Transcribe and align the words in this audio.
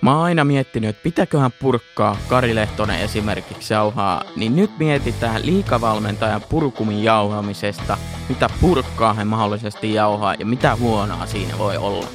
Mä 0.00 0.14
oon 0.14 0.24
aina 0.24 0.44
miettinyt, 0.44 0.90
että 0.90 1.02
pitäköhän 1.02 1.52
purkkaa 1.52 2.16
Kari 2.28 2.54
Lehtonen 2.54 3.00
esimerkiksi 3.00 3.74
jauhaa, 3.74 4.22
niin 4.36 4.56
nyt 4.56 4.78
mietitään 4.78 5.46
liikavalmentajan 5.46 6.42
purkumin 6.48 7.04
jauhamisesta, 7.04 7.98
mitä 8.28 8.50
purkkaa 8.60 9.14
he 9.14 9.24
mahdollisesti 9.24 9.94
jauhaa 9.94 10.34
ja 10.34 10.46
mitä 10.46 10.76
huonoa 10.76 11.26
siinä 11.26 11.58
voi 11.58 11.76
olla. 11.76 12.06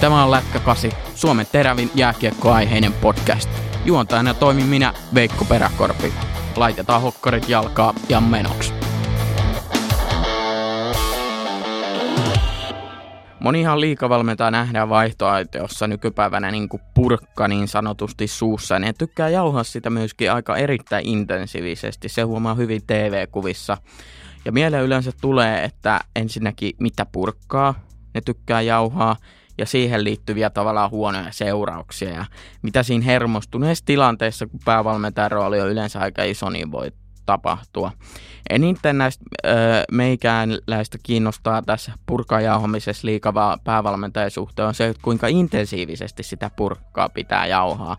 Tämä 0.00 0.24
on 0.24 0.30
Lätkä 0.30 0.58
8, 0.58 0.90
Suomen 1.14 1.46
terävin 1.52 1.90
jääkiekkoaiheinen 1.94 2.92
podcast. 2.92 3.50
Juontajana 3.84 4.34
toimin 4.34 4.66
minä, 4.66 4.94
Veikko 5.14 5.44
Peräkorpi. 5.44 6.12
Laitetaan 6.56 7.02
hokkarit 7.02 7.48
jalkaa 7.48 7.94
ja 8.08 8.20
menoksi. 8.20 8.79
Monihan 13.40 13.80
liikavalmentaja 13.80 14.50
nähdään 14.50 14.88
vaihtoaiteossa 14.88 15.86
nykypäivänä 15.86 16.50
niin 16.50 16.68
kuin 16.68 16.82
purkka 16.94 17.48
niin 17.48 17.68
sanotusti 17.68 18.26
suussa. 18.26 18.78
Ne 18.78 18.92
tykkää 18.92 19.28
jauhaa 19.28 19.64
sitä 19.64 19.90
myöskin 19.90 20.32
aika 20.32 20.56
erittäin 20.56 21.06
intensiivisesti. 21.06 22.08
Se 22.08 22.22
huomaa 22.22 22.54
hyvin 22.54 22.80
TV-kuvissa. 22.86 23.76
Ja 24.44 24.52
mieleen 24.52 24.84
yleensä 24.84 25.12
tulee, 25.20 25.64
että 25.64 26.00
ensinnäkin 26.16 26.72
mitä 26.80 27.06
purkkaa 27.06 27.74
ne 28.14 28.20
tykkää 28.20 28.60
jauhaa 28.60 29.16
ja 29.58 29.66
siihen 29.66 30.04
liittyviä 30.04 30.50
tavallaan 30.50 30.90
huonoja 30.90 31.32
seurauksia. 31.32 32.10
Ja 32.10 32.24
mitä 32.62 32.82
siinä 32.82 33.04
hermostuneessa 33.04 33.84
tilanteessa, 33.84 34.46
kun 34.46 34.60
päävalmentajan 34.64 35.30
rooli 35.30 35.60
on 35.60 35.70
yleensä 35.70 36.00
aika 36.00 36.22
iso, 36.24 36.50
niin 36.50 36.72
voi 36.72 36.92
tapahtua. 37.30 37.92
Eniten 38.50 38.98
näistä 38.98 39.24
öö, 39.46 39.52
meikäänläistä 39.92 40.98
kiinnostaa 41.02 41.62
tässä 41.62 41.92
purkajauhamisessa 42.06 43.06
liikavaa 43.06 43.58
päävalmentajan 43.64 44.30
suhteen 44.30 44.68
on 44.68 44.74
se, 44.74 44.86
että 44.86 45.02
kuinka 45.02 45.26
intensiivisesti 45.26 46.22
sitä 46.22 46.50
purkkaa 46.56 47.08
pitää 47.08 47.46
jauhaa. 47.46 47.96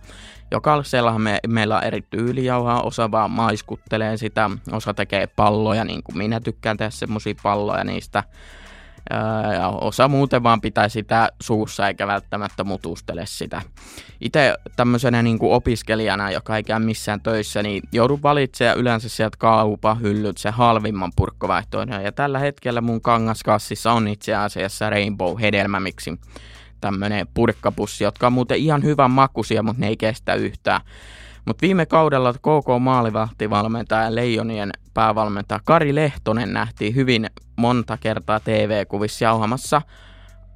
Jokaisella 0.51 1.19
me, 1.19 1.39
meillä 1.47 1.77
on 1.77 1.83
eri 1.83 2.01
tyyli 2.09 2.45
jauhaa, 2.45 2.81
osa 2.81 3.11
vaan 3.11 3.31
maiskuttelee 3.31 4.17
sitä, 4.17 4.49
osa 4.71 4.93
tekee 4.93 5.27
palloja, 5.27 5.83
niin 5.83 6.03
kuin 6.03 6.17
minä 6.17 6.39
tykkään 6.39 6.77
tehdä 6.77 6.89
semmoisia 6.89 7.35
palloja 7.43 7.83
niistä 7.83 8.23
ja 9.59 9.67
osa 9.67 10.07
muuten 10.07 10.43
vaan 10.43 10.61
pitää 10.61 10.89
sitä 10.89 11.29
suussa 11.41 11.87
eikä 11.87 12.07
välttämättä 12.07 12.63
mutustele 12.63 13.25
sitä. 13.25 13.61
Itse 14.21 14.55
tämmöisenä 14.75 15.21
niin 15.21 15.39
kuin 15.39 15.53
opiskelijana, 15.53 16.31
joka 16.31 16.57
ei 16.57 16.63
käy 16.63 16.79
missään 16.79 17.21
töissä, 17.21 17.63
niin 17.63 17.83
joudun 17.91 18.23
valitsemaan 18.23 18.77
yleensä 18.77 19.09
sieltä 19.09 19.37
kaupahyllyt 19.37 20.37
se 20.37 20.49
halvimman 20.49 21.11
purkkovaihtoehdon. 21.15 22.03
Ja 22.03 22.11
tällä 22.11 22.39
hetkellä 22.39 22.81
mun 22.81 23.01
kangaskassissa 23.01 23.91
on 23.91 24.07
itse 24.07 24.35
asiassa 24.35 24.89
Rainbow 24.89 25.41
hedelmämiksi 25.41 26.19
tämmöinen 26.81 27.27
purkkapussi, 27.33 28.03
jotka 28.03 28.27
on 28.27 28.33
muuten 28.33 28.57
ihan 28.57 28.83
hyvän 28.83 29.11
makuisia, 29.11 29.63
mutta 29.63 29.79
ne 29.79 29.87
ei 29.87 29.97
kestä 29.97 30.33
yhtään. 30.33 30.81
Mutta 31.45 31.61
viime 31.61 31.85
kaudella 31.85 32.33
KK 32.33 32.67
maalivahtivalmentaja 32.79 34.15
Leijonien 34.15 34.71
päävalmentaja 34.93 35.59
Kari 35.65 35.95
Lehtonen 35.95 36.53
nähtiin 36.53 36.95
hyvin 36.95 37.27
monta 37.57 37.97
kertaa 37.97 38.39
TV-kuvissa 38.39 39.25
jauhamassa 39.25 39.81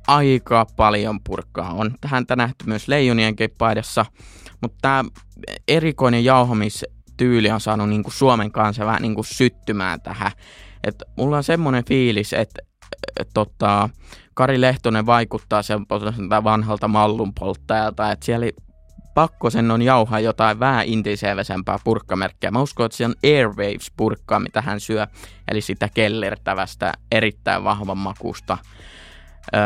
aika 0.07 0.65
paljon 0.75 1.19
purkkaa. 1.23 1.73
On 1.73 1.91
häntä 2.05 2.35
nähty 2.35 2.65
myös 2.65 2.87
Leijonien 2.87 3.35
paidassa, 3.57 4.05
mutta 4.61 4.77
tämä 4.81 5.03
erikoinen 5.67 6.25
jauhamistyyli 6.25 7.51
on 7.51 7.61
saanut 7.61 7.89
niinku 7.89 8.11
Suomen 8.11 8.51
kanssa 8.51 8.85
vähän 8.85 9.01
niinku 9.01 9.23
syttymään 9.23 10.01
tähän. 10.01 10.31
Et 10.83 11.03
mulla 11.17 11.37
on 11.37 11.43
semmoinen 11.43 11.85
fiilis, 11.85 12.33
että 12.33 12.61
et, 13.19 13.29
tota, 13.33 13.89
Kari 14.33 14.61
Lehtonen 14.61 15.05
vaikuttaa 15.05 15.61
sen 15.63 15.85
vanhalta 16.43 16.87
mallunpolttajalta, 16.87 18.11
että 18.11 18.25
siellä 18.25 18.47
pakko 19.15 19.49
sen 19.49 19.71
on 19.71 19.81
jauhaa 19.81 20.19
jotain 20.19 20.59
vähän 20.59 20.85
intensiivisempää 20.85 21.79
purkkamerkkiä. 21.83 22.51
Mä 22.51 22.61
uskon, 22.61 22.85
että 22.85 22.97
se 22.97 23.05
on 23.05 23.15
Airwaves-purkkaa, 23.23 24.39
mitä 24.39 24.61
hän 24.61 24.79
syö, 24.79 25.07
eli 25.51 25.61
sitä 25.61 25.89
kellertävästä, 25.93 26.93
erittäin 27.11 27.63
vahvan 27.63 27.97
makusta. 27.97 28.57
Öö, 29.55 29.61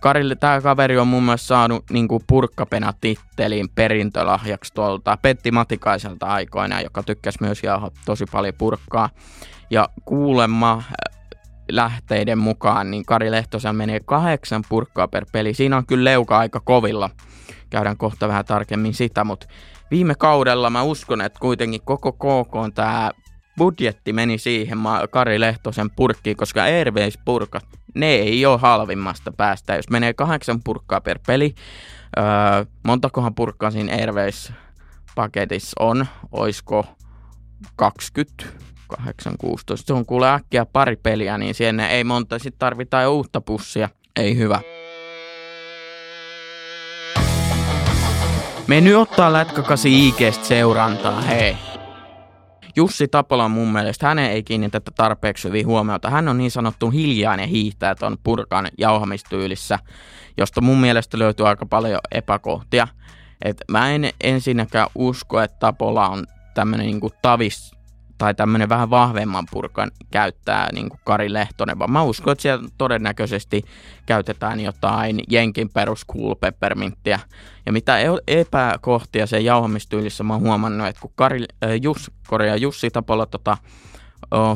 Karille 0.00 0.34
tämä 0.34 0.60
kaveri 0.60 0.98
on 0.98 1.08
mun 1.08 1.22
mielestä 1.22 1.46
saanut 1.46 1.84
niin 1.90 2.08
purkkapena-tittelin 2.26 3.68
perintölahjaksi 3.74 4.74
tuolta 4.74 5.18
Petti 5.22 5.50
Matikaiselta 5.50 6.26
aikoina, 6.26 6.80
joka 6.80 7.02
tykkäsi 7.02 7.38
myös 7.40 7.62
jauhaa 7.62 7.90
tosi 8.04 8.24
paljon 8.32 8.54
purkkaa. 8.58 9.10
Ja 9.70 9.88
kuulemma 10.04 10.82
lähteiden 11.70 12.38
mukaan, 12.38 12.90
niin 12.90 13.04
Kari 13.04 13.30
Lehtosen 13.30 13.76
menee 13.76 14.00
kahdeksan 14.00 14.64
purkkaa 14.68 15.08
per 15.08 15.26
peli. 15.32 15.54
Siinä 15.54 15.76
on 15.76 15.86
kyllä 15.86 16.04
leuka 16.04 16.38
aika 16.38 16.60
kovilla 16.60 17.10
käydään 17.74 17.96
kohta 17.96 18.28
vähän 18.28 18.44
tarkemmin 18.44 18.94
sitä, 18.94 19.24
mutta 19.24 19.46
viime 19.90 20.14
kaudella 20.14 20.70
mä 20.70 20.82
uskon, 20.82 21.20
että 21.20 21.38
kuitenkin 21.40 21.80
koko 21.84 22.12
KK 22.12 22.54
on 22.54 22.72
tämä 22.72 23.10
budjetti 23.58 24.12
meni 24.12 24.38
siihen 24.38 24.78
Kari 25.10 25.40
Lehtosen 25.40 25.90
purkkiin, 25.90 26.36
koska 26.36 26.62
Airways-purkat, 26.64 27.64
ne 27.94 28.06
ei 28.06 28.46
ole 28.46 28.58
halvimmasta 28.58 29.32
päästä. 29.32 29.76
Jos 29.76 29.90
menee 29.90 30.14
kahdeksan 30.14 30.60
purkkaa 30.64 31.00
per 31.00 31.18
peli, 31.26 31.54
öö, 32.18 32.24
montakohan 32.84 33.34
purkkaa 33.34 33.70
siinä 33.70 33.92
Airways-paketissa 33.92 35.76
on, 35.80 36.06
oisko 36.32 36.86
20, 37.76 38.44
8, 38.86 39.34
16, 39.38 39.86
se 39.86 39.92
on 39.92 40.06
kuule 40.06 40.30
äkkiä 40.32 40.66
pari 40.66 40.96
peliä, 40.96 41.38
niin 41.38 41.54
siinä 41.54 41.88
ei 41.88 42.04
monta, 42.04 42.38
sitten 42.38 42.58
tarvitaan 42.58 43.10
uutta 43.10 43.40
pussia, 43.40 43.88
ei 44.16 44.36
hyvä. 44.36 44.60
Me 48.66 48.80
nyt 48.80 48.96
ottaa 48.96 49.32
lätkäkasi 49.32 50.08
IGstä 50.08 50.44
seurantaa, 50.44 51.20
hei. 51.20 51.56
Jussi 52.76 53.08
Tapola 53.08 53.48
mun 53.48 53.72
mielestä, 53.72 54.06
hänen 54.06 54.30
ei 54.30 54.42
kiinnitetä 54.42 54.90
tarpeeksi 54.96 55.48
hyvin 55.48 55.66
huomiota. 55.66 56.10
Hän 56.10 56.28
on 56.28 56.38
niin 56.38 56.50
sanottu 56.50 56.90
hiljainen 56.90 57.48
hiihtäjä 57.48 57.94
on 58.02 58.16
purkan 58.22 58.68
jauhamistyylissä, 58.78 59.78
josta 60.36 60.60
mun 60.60 60.80
mielestä 60.80 61.18
löytyy 61.18 61.48
aika 61.48 61.66
paljon 61.66 62.00
epäkohtia. 62.12 62.88
Et 63.44 63.56
mä 63.70 63.90
en 63.90 64.10
ensinnäkään 64.20 64.88
usko, 64.94 65.40
että 65.40 65.56
Tapola 65.58 66.08
on 66.08 66.26
tämmöinen 66.54 66.86
niinku 66.86 67.10
tavis 67.22 67.72
tai 68.24 68.34
tämmöinen 68.34 68.68
vähän 68.68 68.90
vahvemman 68.90 69.46
purkan 69.50 69.90
käyttää 70.10 70.68
niin 70.72 70.88
kuin 70.88 71.00
Kari 71.04 71.32
Lehtonen, 71.32 71.78
vaan 71.78 71.90
mä 71.90 72.02
uskon, 72.02 72.32
että 72.32 72.42
siellä 72.42 72.68
todennäköisesti 72.78 73.62
käytetään 74.06 74.60
jotain 74.60 75.20
jenkin 75.30 75.70
perus 75.70 76.06
cool 76.06 76.34
pepperminttiä. 76.34 77.20
Ja 77.66 77.72
mitä 77.72 77.98
e- 77.98 78.40
epäkohtia 78.40 79.26
se 79.26 79.40
jauhamistyylissä 79.40 80.24
mä 80.24 80.32
oon 80.32 80.42
huomannut, 80.42 80.86
että 80.86 81.00
kun 81.00 81.12
Kari, 81.14 81.44
äh, 81.64 81.70
Jus, 81.82 82.10
Korea, 82.26 82.56
Jussi 82.56 82.90
Tapola 82.90 83.26
tota, 83.26 83.56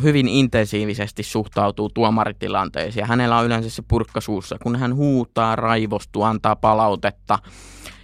hyvin 0.03 0.29
intensiivisesti 0.29 1.23
suhtautuu 1.23 1.89
tuomaritilanteisiin. 1.89 3.07
Hänellä 3.07 3.39
on 3.39 3.47
yleensä 3.47 3.71
se 3.71 3.83
purkka 3.89 4.21
suussa. 4.21 4.57
Kun 4.63 4.77
hän 4.77 4.95
huutaa, 4.95 5.57
raivostuu, 5.57 6.23
antaa 6.23 6.57
palautetta, 6.57 7.39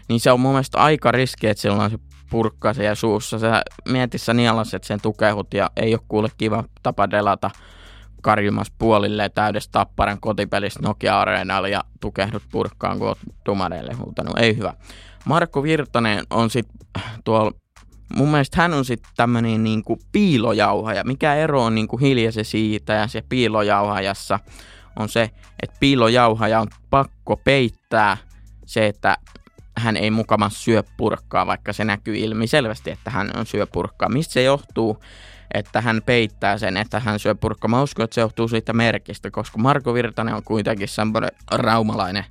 niin 0.09 0.21
se 0.21 0.33
on 0.33 0.41
mun 0.41 0.53
mielestä 0.53 0.79
aika 0.79 1.13
riski, 1.13 1.47
että 1.47 1.61
sillä 1.61 1.85
on 1.85 1.91
se 1.91 1.99
purkkasen 2.31 2.87
ja 2.87 2.95
suussa. 2.95 3.39
Sä 3.39 3.63
mietissä 3.89 4.35
nielaset 4.35 4.85
sen 4.85 5.01
tukehut 5.01 5.55
ja 5.55 5.71
ei 5.77 5.95
ole 5.95 6.01
kuule 6.09 6.29
kiva 6.39 6.65
tapa 6.83 7.11
delata 7.11 7.51
karjumas 8.23 8.73
puolille 8.79 9.29
täydessä 9.29 9.71
tapparan 9.73 10.21
kotipelissä 10.21 10.81
Nokia-areenalla 10.83 11.69
ja 11.69 11.85
tukehdut 12.01 12.43
purkkaan, 12.53 12.99
kun 12.99 13.09
oot 13.09 13.19
tumareille 13.45 13.93
huutanut. 13.95 14.39
Ei 14.39 14.57
hyvä. 14.57 14.75
Markku 15.25 15.63
Virtanen 15.63 16.25
on 16.31 16.51
sitten 16.51 16.79
tuolla, 17.25 17.53
mun 18.17 18.29
mielestä 18.31 18.63
hän 18.63 18.75
on 18.75 18.85
sitten 18.85 19.13
tämmöinen 19.17 19.65
niinku 19.65 19.99
piilojauhaja. 20.13 21.05
Mikä 21.05 21.35
ero 21.35 21.65
on 21.65 21.75
niinku 21.75 21.97
hiljaisen 21.97 22.45
siitä 22.45 22.93
ja 22.93 23.09
se 23.09 23.23
piilojauhajassa 23.29 24.41
on 24.97 25.09
se, 25.09 25.31
että 25.63 25.77
piilojauhaja 25.81 26.61
on 26.61 26.69
pakko 26.91 27.37
peittää 27.37 28.17
se, 28.67 28.87
että 28.87 29.17
hän 29.85 29.97
ei 29.97 30.11
mukama 30.11 30.51
syö 30.51 30.83
purkkaa, 30.97 31.47
vaikka 31.47 31.73
se 31.73 31.85
näkyy 31.85 32.17
ilmi 32.17 32.47
selvästi, 32.47 32.91
että 32.91 33.11
hän 33.11 33.31
on 33.37 33.47
syö 33.47 33.67
purkkaa. 33.67 34.09
Mistä 34.09 34.33
se 34.33 34.43
johtuu, 34.43 35.03
että 35.55 35.81
hän 35.81 36.03
peittää 36.07 36.59
sen, 36.59 36.77
että 36.77 37.01
hän 37.01 37.19
syö 37.19 37.35
purkkaa? 37.35 37.69
Mä 37.69 37.83
uskon, 37.83 38.05
että 38.05 38.15
se 38.15 38.21
johtuu 38.21 38.49
siitä 38.49 38.73
merkistä, 38.73 39.31
koska 39.31 39.59
Marko 39.59 39.95
Virtanen 39.95 40.35
on 40.35 40.43
kuitenkin 40.45 40.89
semmoinen 40.89 41.31
raumalainen 41.53 42.25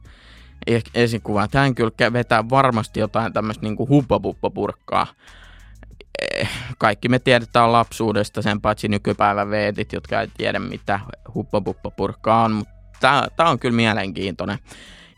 esikuva. 0.96 1.44
Että 1.44 1.60
hän 1.60 1.76
kyllä 1.76 2.14
vetää 2.14 2.50
varmasti 2.50 3.00
jotain 3.00 3.34
tämmöistä 3.34 3.66
niin 3.66 3.90
huppapurkkaa. 3.90 5.08
Eh, 6.40 6.50
kaikki 6.78 7.10
me 7.10 7.20
tiedetään 7.20 7.72
lapsuudesta, 7.72 8.42
sen 8.42 8.62
paitsi 8.62 8.88
nykypäivän 8.88 9.50
veetit, 9.50 9.94
jotka 9.94 10.22
ei 10.22 10.28
tiedä 10.38 10.60
mitä 10.60 11.00
huppapurkkaa 11.34 12.44
on, 12.44 12.52
mutta 12.52 13.30
tämä 13.36 13.50
on 13.50 13.60
kyllä 13.60 13.76
mielenkiintoinen. 13.76 14.60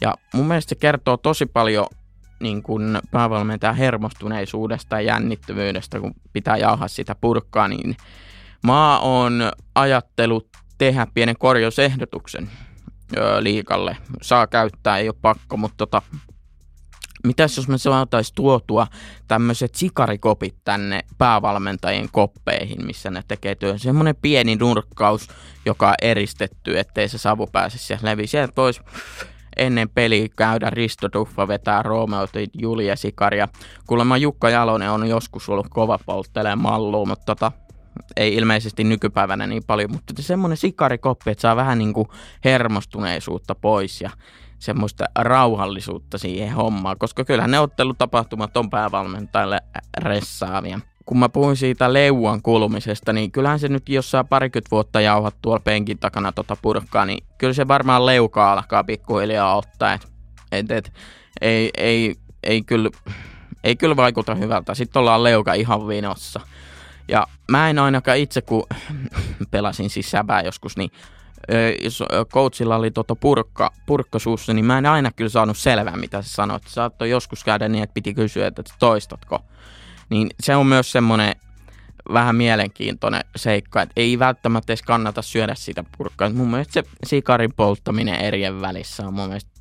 Ja 0.02 0.14
mun 0.34 0.48
mielestä 0.48 0.70
se 0.70 0.76
kertoo 0.76 1.18
tosi 1.18 1.46
paljon 1.46 1.86
niin 2.40 2.64
kuin 2.64 3.00
päävalmentajan 3.12 3.76
hermostuneisuudesta 3.76 4.96
ja 4.96 5.02
jännittyvyydestä, 5.02 6.00
kun 6.00 6.14
pitää 6.34 6.58
jauhaa 6.58 6.88
sitä 6.88 7.16
purkkaa, 7.22 7.68
niin 7.68 7.96
mä 8.64 9.00
oon 9.00 9.52
ajattelut 9.76 10.48
tehdä 10.78 11.08
pienen 11.14 11.36
korjausehdotuksen 11.40 12.50
liikalle. 13.40 13.98
Saa 14.22 14.48
käyttää, 14.48 14.98
ei 14.98 15.10
ole 15.10 15.16
pakko, 15.22 15.58
mutta 15.58 15.78
tota, 15.78 16.02
mitäs 17.24 17.58
jos 17.58 17.68
me 17.68 17.78
saataisiin 17.78 18.36
tuotua 18.36 18.88
tämmöiset 19.28 19.76
sikarikopit 19.76 20.56
tänne 20.64 21.02
päävalmentajien 21.18 22.10
koppeihin, 22.12 22.86
missä 22.86 23.12
ne 23.12 23.24
tekee 23.28 23.56
työn. 23.56 23.80
Semmoinen 23.80 24.16
pieni 24.22 24.56
nurkkaus, 24.56 25.28
joka 25.66 25.88
on 25.88 25.96
eristetty, 26.02 26.80
ettei 26.80 27.10
se 27.10 27.18
savu 27.18 27.48
pääse 27.48 27.78
siellä 27.78 28.10
levi. 28.10 28.28
Sieltä 28.28 28.54
voisi 28.58 28.82
ennen 29.58 29.90
peliä 29.90 30.28
käydä 30.38 30.70
Risto 30.70 31.10
Duffa 31.14 31.48
vetää 31.48 31.82
Romeo 31.82 32.28
Julia 32.54 32.96
Sikaria. 32.96 33.48
Kuulemma 33.88 34.18
Jukka 34.18 34.50
Jalonen 34.50 34.92
on 34.92 35.10
joskus 35.10 35.50
ollut 35.50 35.68
kova 35.70 36.00
polttelee 36.06 36.56
malluun, 36.56 37.08
mutta 37.08 37.26
tota, 37.26 37.52
ei 38.18 38.36
ilmeisesti 38.36 38.84
nykypäivänä 38.84 39.48
niin 39.48 39.64
paljon, 39.68 39.92
mutta 39.92 40.14
semmoinen 40.20 40.58
sikarikoppi, 40.58 41.32
että 41.32 41.42
saa 41.42 41.56
vähän 41.56 41.78
niin 41.78 41.94
kuin 41.94 42.08
hermostuneisuutta 42.44 43.56
pois 43.56 44.02
ja 44.02 44.10
semmoista 44.60 45.06
rauhallisuutta 45.16 46.18
siihen 46.18 46.54
hommaan, 46.54 46.98
koska 46.98 47.26
kyllähän 47.26 47.52
ne 47.52 47.60
ottelutapahtumat 47.60 48.58
on 48.58 48.70
päävalmentajalle 48.70 49.60
ressaavia. 49.98 50.80
Kun 51.06 51.20
mä 51.20 51.30
puhuin 51.30 51.56
siitä 51.56 51.94
leuan 51.94 52.42
kulumisesta, 52.42 53.14
niin 53.14 53.32
kyllähän 53.32 53.60
se 53.60 53.68
nyt, 53.68 53.90
jos 53.90 54.12
saa 54.12 54.24
parikymmentä 54.24 54.72
vuotta 54.72 55.02
jauhat 55.02 55.36
tuolla 55.42 55.62
penkin 55.64 55.98
takana 55.98 56.32
tota 56.32 56.58
purkkaa, 56.62 57.06
niin 57.06 57.24
kyllä 57.38 57.54
se 57.54 57.68
varmaan 57.68 58.06
leuka 58.06 58.52
alkaa 58.52 58.84
pikkuhiljaa 58.84 59.56
ottaa. 59.56 59.94
Et, 59.94 60.08
et, 60.52 60.72
et, 60.72 60.94
ei, 61.42 61.70
ei, 61.78 62.16
ei, 62.44 62.62
kyllä, 62.62 62.90
ei 63.64 63.76
kyllä 63.76 63.96
vaikuta 63.96 64.36
hyvältä. 64.36 64.74
Sitten 64.76 65.00
ollaan 65.00 65.24
leuka 65.24 65.54
ihan 65.54 65.88
vinossa. 65.88 66.40
Ja 67.08 67.28
mä 67.52 67.70
en 67.70 67.80
ainakaan 67.80 68.18
itse, 68.18 68.42
kun 68.42 68.64
pelasin 69.52 69.90
siis 69.90 70.12
säbää 70.12 70.42
joskus, 70.42 70.78
niin 70.78 70.92
jos 71.84 72.04
coachilla 72.34 72.76
oli 72.76 72.92
tota 72.92 73.16
purkka, 73.16 73.72
purkka 73.86 74.20
suussa, 74.20 74.54
niin 74.54 74.66
mä 74.66 74.78
en 74.78 74.86
aina 74.86 75.12
kyllä 75.12 75.30
saanut 75.30 75.58
selvää, 75.58 75.98
mitä 75.98 76.22
se 76.22 76.30
sanoi. 76.30 76.60
Saattoi 76.68 77.10
joskus 77.10 77.44
käydä 77.44 77.68
niin, 77.68 77.84
että 77.84 77.94
piti 77.94 78.14
kysyä, 78.14 78.48
että 78.48 78.64
toistatko. 78.80 79.40
Niin 80.10 80.30
se 80.40 80.56
on 80.56 80.68
myös 80.68 80.92
semmoinen 80.92 81.36
vähän 82.14 82.36
mielenkiintoinen 82.36 83.22
seikka, 83.36 83.82
että 83.82 83.94
ei 83.96 84.20
välttämättä 84.20 84.74
edes 84.74 84.82
kannata 84.82 85.22
syödä 85.22 85.56
sitä 85.56 85.84
purkkaa. 85.98 86.30
Mun 86.30 86.52
mielestä 86.52 86.74
se 86.74 86.84
sikarin 87.06 87.54
polttaminen 87.54 88.16
erien 88.16 88.62
välissä 88.62 89.08
on 89.08 89.14
mun 89.14 89.28
mielestä 89.28 89.52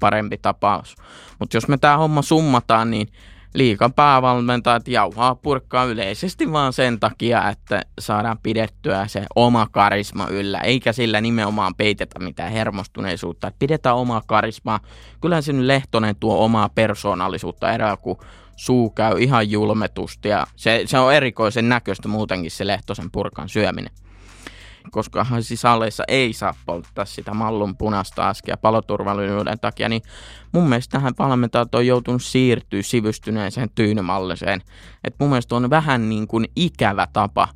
parempi 0.00 0.38
tapaus. 0.38 0.96
Mutta 1.38 1.56
jos 1.56 1.68
me 1.68 1.78
tämä 1.78 1.96
homma 1.96 2.22
summataan, 2.22 2.90
niin 2.90 3.08
liikan 3.54 3.92
päävalmentajat 3.92 4.88
jauhaa 4.88 5.34
purkkaa 5.34 5.84
yleisesti 5.84 6.52
vaan 6.52 6.72
sen 6.72 7.00
takia, 7.00 7.50
että 7.50 7.82
saadaan 7.98 8.38
pidettyä 8.42 9.06
se 9.06 9.26
oma 9.36 9.66
karisma 9.70 10.26
yllä, 10.28 10.58
eikä 10.58 10.92
sillä 10.92 11.20
nimenomaan 11.20 11.74
peitetä 11.74 12.18
mitään 12.18 12.52
hermostuneisuutta. 12.52 13.52
Pidetään 13.58 13.96
omaa 13.96 14.22
karismaa. 14.26 14.80
Kyllähän 15.20 15.42
se 15.42 15.52
nyt 15.52 15.66
Lehtonen 15.66 16.16
tuo 16.20 16.44
omaa 16.44 16.68
persoonallisuutta 16.68 17.72
erää, 17.72 17.96
kun 17.96 18.18
suu 18.56 18.90
käy 18.90 19.22
ihan 19.22 19.50
julmetusti 19.50 20.28
ja 20.28 20.46
se, 20.56 20.82
se 20.86 20.98
on 20.98 21.14
erikoisen 21.14 21.68
näköistä 21.68 22.08
muutenkin 22.08 22.50
se 22.50 22.66
Lehtosen 22.66 23.10
purkan 23.10 23.48
syöminen 23.48 23.90
koska 24.90 25.26
sisäleissa 25.40 26.04
ei 26.08 26.32
saa 26.32 26.54
polttaa 26.66 27.04
sitä 27.04 27.34
mallun 27.34 27.76
punaista 27.76 28.28
askia 28.28 28.56
paloturvallisuuden 28.56 29.60
takia, 29.60 29.88
niin 29.88 30.02
mun 30.52 30.68
mielestä 30.68 30.92
tähän 30.92 31.14
valmentajat 31.18 31.74
on 31.74 31.86
joutunut 31.86 32.22
siirtyä 32.22 32.82
sivystyneeseen 32.82 33.70
tyynymalliseen. 33.74 34.62
Että 35.04 35.16
mun 35.24 35.30
mielestä 35.30 35.56
on 35.56 35.70
vähän 35.70 36.08
niin 36.08 36.26
kuin 36.26 36.44
ikävä 36.56 37.06
tapa 37.12 37.48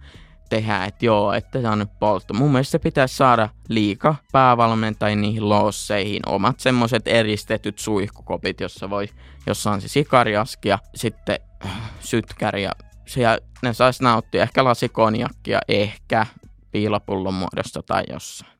tehdä, 0.50 0.84
että 0.84 1.04
joo, 1.04 1.32
että 1.32 1.60
se 1.60 1.68
on 1.68 1.78
nyt 1.78 1.98
poltto. 1.98 2.34
Mun 2.34 2.52
mielestä 2.52 2.70
se 2.70 2.78
pitäisi 2.78 3.16
saada 3.16 3.48
liika 3.68 4.14
päävalmentajien 4.32 5.20
niihin 5.20 5.48
loosseihin 5.48 6.22
omat 6.26 6.60
semmoiset 6.60 7.08
eristetyt 7.08 7.78
suihkukopit, 7.78 8.60
jossa, 8.60 8.90
voi, 8.90 9.08
jossa 9.46 9.70
on 9.70 9.80
se 9.80 9.88
sikariaski 9.88 10.68
ja 10.68 10.78
sitten 10.94 11.38
äh, 11.66 11.90
sytkäri 12.00 12.62
ja 12.62 12.72
ne 13.62 13.72
saisi 13.72 14.02
nauttia 14.02 14.42
ehkä 14.42 14.64
lasikoniakkia, 14.64 15.60
ehkä 15.68 16.26
piilopullon 16.70 17.34
muodossa 17.34 17.82
tai 17.82 18.04
jossain. 18.12 18.52